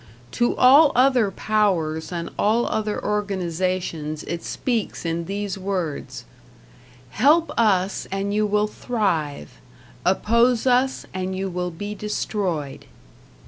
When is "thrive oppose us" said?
8.65-11.05